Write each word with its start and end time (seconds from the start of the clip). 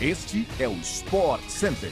Este 0.00 0.46
é 0.60 0.68
o 0.68 0.74
Sport 0.74 1.42
Center. 1.48 1.90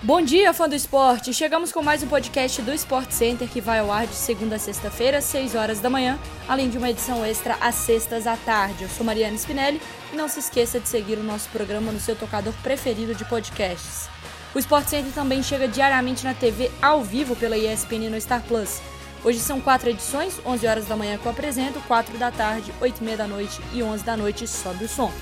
Bom 0.00 0.22
dia, 0.22 0.54
fã 0.54 0.68
do 0.68 0.74
esporte! 0.76 1.34
Chegamos 1.34 1.72
com 1.72 1.82
mais 1.82 2.04
um 2.04 2.06
podcast 2.06 2.62
do 2.62 2.72
Sport 2.72 3.10
Center 3.10 3.48
que 3.48 3.60
vai 3.60 3.80
ao 3.80 3.90
ar 3.90 4.06
de 4.06 4.14
segunda 4.14 4.54
a 4.54 4.58
sexta-feira, 4.60 5.18
às 5.18 5.24
6 5.24 5.56
horas 5.56 5.80
da 5.80 5.90
manhã, 5.90 6.16
além 6.46 6.70
de 6.70 6.78
uma 6.78 6.88
edição 6.88 7.24
extra 7.24 7.56
às 7.60 7.74
sextas 7.74 8.28
à 8.28 8.36
tarde. 8.36 8.84
Eu 8.84 8.88
sou 8.88 9.04
Mariana 9.04 9.34
Spinelli 9.34 9.82
e 10.12 10.16
não 10.16 10.28
se 10.28 10.38
esqueça 10.38 10.78
de 10.78 10.88
seguir 10.88 11.18
o 11.18 11.24
nosso 11.24 11.48
programa 11.48 11.90
no 11.90 11.98
seu 11.98 12.14
tocador 12.14 12.54
preferido 12.62 13.12
de 13.12 13.24
podcasts. 13.24 14.08
O 14.54 14.58
Sport 14.60 14.86
Center 14.86 15.12
também 15.12 15.42
chega 15.42 15.66
diariamente 15.66 16.22
na 16.22 16.32
TV 16.32 16.70
ao 16.80 17.02
vivo 17.02 17.34
pela 17.34 17.58
ESPN 17.58 18.08
no 18.08 18.20
Star 18.20 18.42
Plus. 18.42 18.80
Hoje 19.24 19.40
são 19.40 19.60
quatro 19.60 19.90
edições, 19.90 20.40
11 20.46 20.64
horas 20.64 20.86
da 20.86 20.96
manhã 20.96 21.18
que 21.18 21.26
eu 21.26 21.32
apresento, 21.32 21.80
4 21.88 22.16
da 22.18 22.30
tarde, 22.30 22.72
8 22.80 23.00
e 23.00 23.04
meia 23.04 23.16
da 23.16 23.26
noite 23.26 23.60
e 23.72 23.82
11 23.82 24.04
da 24.04 24.16
noite 24.16 24.46
sobe 24.46 24.84
o 24.84 24.88
som. 24.88 25.12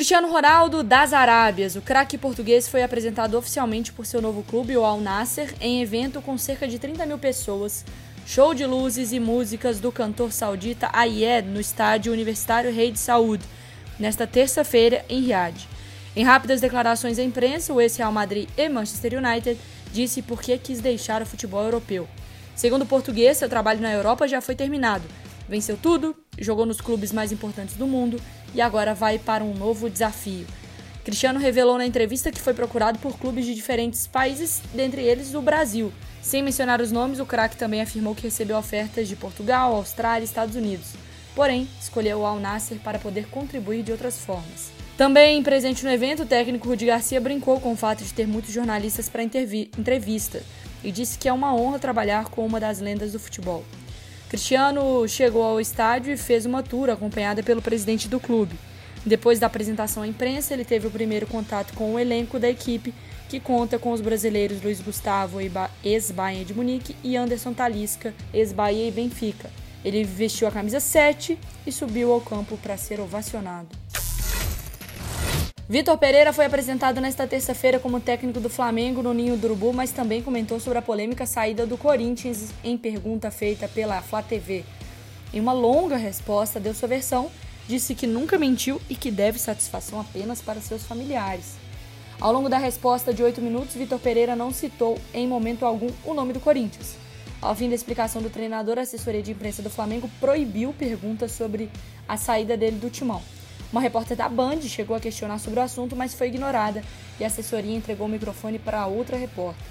Cristiano 0.00 0.32
Ronaldo 0.32 0.82
das 0.82 1.12
Arábias, 1.12 1.76
o 1.76 1.82
craque 1.82 2.16
português 2.16 2.66
foi 2.66 2.82
apresentado 2.82 3.36
oficialmente 3.36 3.92
por 3.92 4.06
seu 4.06 4.22
novo 4.22 4.42
clube, 4.42 4.74
o 4.74 4.82
Al 4.82 4.98
Nasser, 4.98 5.54
em 5.60 5.82
evento 5.82 6.22
com 6.22 6.38
cerca 6.38 6.66
de 6.66 6.78
30 6.78 7.04
mil 7.04 7.18
pessoas, 7.18 7.84
show 8.24 8.54
de 8.54 8.64
luzes 8.64 9.12
e 9.12 9.20
músicas 9.20 9.78
do 9.78 9.92
cantor 9.92 10.32
saudita 10.32 10.88
Ayed 10.94 11.46
no 11.46 11.60
estádio 11.60 12.14
Universitário 12.14 12.72
Rei 12.72 12.90
de 12.90 12.98
Saúde, 12.98 13.44
nesta 13.98 14.26
terça-feira 14.26 15.04
em 15.06 15.20
Riad. 15.20 15.68
Em 16.16 16.24
rápidas 16.24 16.62
declarações 16.62 17.18
à 17.18 17.22
imprensa, 17.22 17.70
o 17.70 17.78
ex-Real 17.78 18.10
Madrid 18.10 18.48
e 18.56 18.70
Manchester 18.70 19.22
United 19.22 19.60
disse 19.92 20.22
por 20.22 20.40
que 20.40 20.56
quis 20.56 20.80
deixar 20.80 21.20
o 21.20 21.26
futebol 21.26 21.62
europeu. 21.62 22.08
Segundo 22.56 22.84
o 22.84 22.86
português, 22.86 23.36
seu 23.36 23.50
trabalho 23.50 23.82
na 23.82 23.92
Europa 23.92 24.26
já 24.26 24.40
foi 24.40 24.54
terminado. 24.54 25.04
Venceu 25.46 25.76
tudo, 25.76 26.16
jogou 26.38 26.64
nos 26.64 26.80
clubes 26.80 27.12
mais 27.12 27.32
importantes 27.32 27.74
do 27.74 27.86
mundo 27.86 28.18
e 28.54 28.60
agora 28.60 28.94
vai 28.94 29.18
para 29.18 29.44
um 29.44 29.54
novo 29.54 29.88
desafio. 29.90 30.46
Cristiano 31.04 31.40
revelou 31.40 31.78
na 31.78 31.86
entrevista 31.86 32.30
que 32.30 32.40
foi 32.40 32.52
procurado 32.52 32.98
por 32.98 33.18
clubes 33.18 33.46
de 33.46 33.54
diferentes 33.54 34.06
países, 34.06 34.60
dentre 34.74 35.02
eles 35.02 35.34
o 35.34 35.40
Brasil. 35.40 35.92
Sem 36.20 36.42
mencionar 36.42 36.80
os 36.80 36.92
nomes, 36.92 37.18
o 37.18 37.26
craque 37.26 37.56
também 37.56 37.80
afirmou 37.80 38.14
que 38.14 38.22
recebeu 38.22 38.58
ofertas 38.58 39.08
de 39.08 39.16
Portugal, 39.16 39.74
Austrália 39.74 40.22
e 40.22 40.24
Estados 40.24 40.54
Unidos. 40.54 40.88
Porém, 41.34 41.68
escolheu 41.80 42.20
o 42.20 42.26
Al 42.26 42.38
Nasser 42.38 42.78
para 42.78 42.98
poder 42.98 43.28
contribuir 43.28 43.82
de 43.82 43.92
outras 43.92 44.18
formas. 44.18 44.70
Também 44.96 45.42
presente 45.42 45.82
no 45.82 45.90
evento, 45.90 46.24
o 46.24 46.26
técnico 46.26 46.68
Rudi 46.68 46.84
Garcia 46.84 47.20
brincou 47.20 47.58
com 47.58 47.72
o 47.72 47.76
fato 47.76 48.04
de 48.04 48.12
ter 48.12 48.28
muitos 48.28 48.52
jornalistas 48.52 49.08
para 49.08 49.22
entrevista 49.22 50.42
e 50.84 50.92
disse 50.92 51.18
que 51.18 51.28
é 51.28 51.32
uma 51.32 51.54
honra 51.54 51.78
trabalhar 51.78 52.26
com 52.26 52.44
uma 52.44 52.60
das 52.60 52.80
lendas 52.80 53.12
do 53.12 53.18
futebol. 53.18 53.64
Cristiano 54.30 55.08
chegou 55.08 55.42
ao 55.42 55.60
estádio 55.60 56.12
e 56.12 56.16
fez 56.16 56.46
uma 56.46 56.62
tour 56.62 56.88
acompanhada 56.88 57.42
pelo 57.42 57.60
presidente 57.60 58.06
do 58.06 58.20
clube. 58.20 58.54
Depois 59.04 59.40
da 59.40 59.48
apresentação 59.48 60.04
à 60.04 60.06
imprensa, 60.06 60.54
ele 60.54 60.64
teve 60.64 60.86
o 60.86 60.90
primeiro 60.90 61.26
contato 61.26 61.74
com 61.74 61.92
o 61.92 61.98
elenco 61.98 62.38
da 62.38 62.48
equipe, 62.48 62.94
que 63.28 63.40
conta 63.40 63.76
com 63.76 63.90
os 63.90 64.00
brasileiros 64.00 64.62
Luiz 64.62 64.80
Gustavo, 64.80 65.38
ex-Bayern 65.82 66.44
de 66.44 66.54
Munique, 66.54 66.94
e 67.02 67.16
Anderson 67.16 67.52
Talisca, 67.52 68.14
ex-Bahia 68.32 68.86
e 68.86 68.92
Benfica. 68.92 69.50
Ele 69.84 70.04
vestiu 70.04 70.46
a 70.46 70.52
camisa 70.52 70.78
7 70.78 71.36
e 71.66 71.72
subiu 71.72 72.12
ao 72.12 72.20
campo 72.20 72.56
para 72.56 72.76
ser 72.76 73.00
ovacionado. 73.00 73.89
Vitor 75.70 75.96
Pereira 75.98 76.32
foi 76.32 76.46
apresentado 76.46 77.00
nesta 77.00 77.28
terça-feira 77.28 77.78
como 77.78 78.00
técnico 78.00 78.40
do 78.40 78.50
Flamengo 78.50 79.04
no 79.04 79.14
Ninho 79.14 79.36
do 79.36 79.44
Urubu, 79.44 79.72
mas 79.72 79.92
também 79.92 80.20
comentou 80.20 80.58
sobre 80.58 80.80
a 80.80 80.82
polêmica 80.82 81.24
saída 81.26 81.64
do 81.64 81.78
Corinthians 81.78 82.50
em 82.64 82.76
pergunta 82.76 83.30
feita 83.30 83.68
pela 83.68 84.02
Flá 84.02 84.20
TV. 84.20 84.64
Em 85.32 85.38
uma 85.38 85.52
longa 85.52 85.96
resposta, 85.96 86.58
deu 86.58 86.74
sua 86.74 86.88
versão, 86.88 87.30
disse 87.68 87.94
que 87.94 88.04
nunca 88.04 88.36
mentiu 88.36 88.82
e 88.90 88.96
que 88.96 89.12
deve 89.12 89.38
satisfação 89.38 90.00
apenas 90.00 90.42
para 90.42 90.60
seus 90.60 90.82
familiares. 90.82 91.54
Ao 92.20 92.32
longo 92.32 92.48
da 92.48 92.58
resposta 92.58 93.14
de 93.14 93.22
oito 93.22 93.40
minutos, 93.40 93.76
Vitor 93.76 94.00
Pereira 94.00 94.34
não 94.34 94.52
citou 94.52 94.98
em 95.14 95.28
momento 95.28 95.64
algum 95.64 95.90
o 96.04 96.12
nome 96.12 96.32
do 96.32 96.40
Corinthians. 96.40 96.96
Ao 97.40 97.54
fim 97.54 97.68
da 97.68 97.76
explicação 97.76 98.20
do 98.20 98.28
treinador, 98.28 98.76
a 98.76 98.82
assessoria 98.82 99.22
de 99.22 99.30
imprensa 99.30 99.62
do 99.62 99.70
Flamengo 99.70 100.10
proibiu 100.18 100.72
perguntas 100.72 101.30
sobre 101.30 101.70
a 102.08 102.16
saída 102.16 102.56
dele 102.56 102.80
do 102.80 102.90
timão. 102.90 103.22
Uma 103.72 103.80
repórter 103.80 104.16
da 104.16 104.28
Band 104.28 104.62
chegou 104.62 104.96
a 104.96 105.00
questionar 105.00 105.38
sobre 105.38 105.60
o 105.60 105.62
assunto, 105.62 105.94
mas 105.94 106.12
foi 106.12 106.26
ignorada 106.26 106.82
e 107.20 107.24
a 107.24 107.28
assessoria 107.28 107.76
entregou 107.76 108.06
o 108.06 108.10
microfone 108.10 108.58
para 108.58 108.86
outra 108.86 109.16
repórter. 109.16 109.64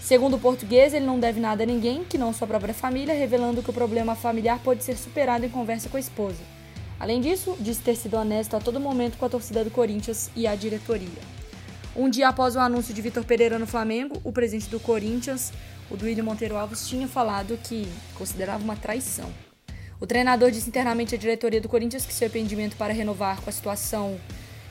Segundo 0.00 0.36
o 0.36 0.38
português, 0.38 0.94
ele 0.94 1.06
não 1.06 1.18
deve 1.18 1.40
nada 1.40 1.64
a 1.64 1.66
ninguém, 1.66 2.04
que 2.04 2.18
não 2.18 2.32
sua 2.32 2.46
própria 2.46 2.74
família, 2.74 3.14
revelando 3.14 3.62
que 3.62 3.70
o 3.70 3.72
problema 3.72 4.14
familiar 4.14 4.60
pode 4.60 4.84
ser 4.84 4.96
superado 4.96 5.44
em 5.44 5.48
conversa 5.48 5.88
com 5.88 5.96
a 5.96 6.00
esposa. 6.00 6.40
Além 6.98 7.20
disso, 7.20 7.56
disse 7.58 7.80
ter 7.80 7.96
sido 7.96 8.16
honesto 8.16 8.54
a 8.54 8.60
todo 8.60 8.78
momento 8.78 9.16
com 9.18 9.24
a 9.24 9.28
torcida 9.28 9.64
do 9.64 9.70
Corinthians 9.70 10.30
e 10.36 10.46
a 10.46 10.54
diretoria. 10.54 11.08
Um 11.96 12.08
dia 12.08 12.28
após 12.28 12.54
o 12.54 12.60
anúncio 12.60 12.94
de 12.94 13.02
Vitor 13.02 13.24
Pereira 13.24 13.58
no 13.58 13.66
Flamengo, 13.66 14.20
o 14.22 14.32
presidente 14.32 14.68
do 14.68 14.78
Corinthians, 14.78 15.52
o 15.90 15.96
Duílio 15.96 16.24
Monteiro 16.24 16.56
Alves, 16.56 16.88
tinha 16.88 17.08
falado 17.08 17.58
que 17.62 17.88
considerava 18.16 18.62
uma 18.62 18.76
traição. 18.76 19.30
O 20.02 20.06
treinador 20.06 20.50
disse 20.50 20.68
internamente 20.68 21.14
à 21.14 21.18
diretoria 21.18 21.60
do 21.60 21.68
Corinthians 21.68 22.04
que 22.04 22.12
seu 22.12 22.26
arrependimento 22.26 22.74
para 22.74 22.92
renovar 22.92 23.40
com 23.40 23.48
a 23.48 23.52
situação 23.52 24.18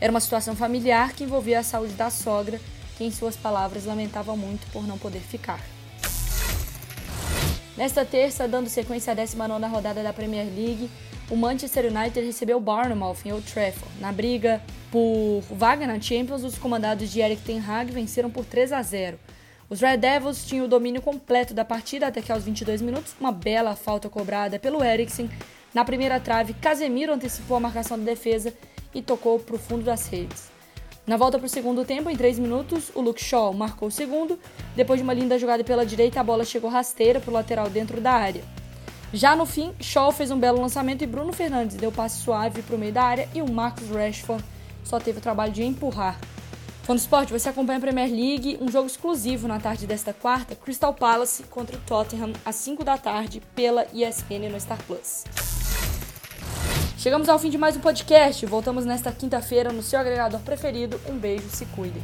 era 0.01 0.11
uma 0.11 0.19
situação 0.19 0.57
familiar 0.57 1.13
que 1.13 1.23
envolvia 1.23 1.59
a 1.59 1.63
saúde 1.63 1.93
da 1.93 2.09
sogra, 2.09 2.59
que, 2.97 3.05
em 3.05 3.11
suas 3.11 3.37
palavras, 3.37 3.85
lamentava 3.85 4.35
muito 4.35 4.69
por 4.73 4.85
não 4.85 4.97
poder 4.97 5.21
ficar. 5.21 5.61
Nesta 7.77 8.03
terça, 8.03 8.45
dando 8.45 8.67
sequência 8.67 9.11
à 9.11 9.15
19 9.15 9.67
rodada 9.67 10.03
da 10.03 10.11
Premier 10.11 10.47
League, 10.47 10.89
o 11.29 11.37
Manchester 11.37 11.85
United 11.85 12.25
recebeu 12.25 12.59
Bournemouth 12.59 13.19
em 13.23 13.31
Old 13.31 13.49
Trafford. 13.49 14.01
Na 14.01 14.11
briga 14.11 14.61
por 14.91 15.43
vaga 15.49 15.87
na 15.87 15.97
Champions, 15.97 16.43
os 16.43 16.57
comandados 16.57 17.09
de 17.09 17.21
Eric 17.21 17.41
Ten 17.43 17.61
Hag 17.65 17.89
venceram 17.89 18.29
por 18.29 18.43
3 18.43 18.73
a 18.73 18.81
0. 18.81 19.17
Os 19.71 19.79
Red 19.79 19.95
Devils 19.99 20.43
tinham 20.43 20.65
o 20.65 20.67
domínio 20.67 21.01
completo 21.01 21.53
da 21.53 21.63
partida 21.63 22.07
até 22.07 22.21
que 22.21 22.29
aos 22.29 22.43
22 22.43 22.81
minutos, 22.81 23.15
uma 23.17 23.31
bela 23.31 23.73
falta 23.73 24.09
cobrada 24.09 24.59
pelo 24.59 24.83
Eriksen. 24.83 25.29
Na 25.73 25.85
primeira 25.85 26.19
trave, 26.19 26.53
Casemiro 26.55 27.13
antecipou 27.13 27.55
a 27.55 27.59
marcação 27.61 27.97
da 27.97 28.03
defesa 28.03 28.53
e 28.93 29.01
tocou 29.01 29.39
para 29.39 29.55
o 29.55 29.57
fundo 29.57 29.85
das 29.85 30.07
redes. 30.07 30.51
Na 31.07 31.15
volta 31.15 31.39
para 31.39 31.45
o 31.45 31.49
segundo 31.49 31.85
tempo, 31.85 32.09
em 32.09 32.17
3 32.17 32.37
minutos, 32.37 32.91
o 32.93 32.99
Luke 32.99 33.23
Shaw 33.23 33.53
marcou 33.53 33.87
o 33.87 33.91
segundo. 33.91 34.37
Depois 34.75 34.99
de 34.99 35.05
uma 35.05 35.13
linda 35.13 35.39
jogada 35.39 35.63
pela 35.63 35.85
direita, 35.85 36.19
a 36.19 36.23
bola 36.23 36.43
chegou 36.43 36.69
rasteira 36.69 37.21
para 37.21 37.31
o 37.31 37.33
lateral 37.33 37.69
dentro 37.69 38.01
da 38.01 38.11
área. 38.11 38.43
Já 39.13 39.37
no 39.37 39.45
fim, 39.45 39.73
Shaw 39.79 40.11
fez 40.11 40.31
um 40.31 40.37
belo 40.37 40.59
lançamento 40.59 41.01
e 41.01 41.07
Bruno 41.07 41.31
Fernandes 41.31 41.77
deu 41.77 41.93
passe 41.93 42.21
suave 42.21 42.61
para 42.61 42.75
o 42.75 42.77
meio 42.77 42.91
da 42.91 43.03
área 43.03 43.29
e 43.33 43.41
o 43.41 43.49
Marcus 43.49 43.89
Rashford 43.89 44.43
só 44.83 44.99
teve 44.99 45.19
o 45.19 45.21
trabalho 45.21 45.53
de 45.53 45.63
empurrar. 45.63 46.19
Fã 46.83 46.95
do 46.95 46.99
esporte, 46.99 47.31
você 47.31 47.47
acompanha 47.47 47.77
a 47.77 47.81
Premier 47.81 48.09
League, 48.09 48.57
um 48.59 48.69
jogo 48.69 48.87
exclusivo 48.87 49.47
na 49.47 49.59
tarde 49.59 49.85
desta 49.85 50.13
quarta, 50.13 50.55
Crystal 50.55 50.93
Palace 50.93 51.43
contra 51.43 51.77
o 51.77 51.79
Tottenham, 51.81 52.33
às 52.43 52.55
5 52.55 52.83
da 52.83 52.97
tarde, 52.97 53.41
pela 53.55 53.85
ESPN 53.93 54.49
no 54.51 54.59
Star 54.59 54.81
Plus. 54.83 55.23
Chegamos 56.97 57.29
ao 57.29 57.39
fim 57.39 57.49
de 57.49 57.57
mais 57.57 57.75
um 57.75 57.79
podcast. 57.79 58.45
Voltamos 58.45 58.85
nesta 58.85 59.11
quinta-feira 59.11 59.71
no 59.71 59.81
seu 59.81 59.99
agregador 59.99 60.39
preferido. 60.41 60.99
Um 61.09 61.17
beijo, 61.17 61.49
se 61.49 61.65
cuidem. 61.65 62.01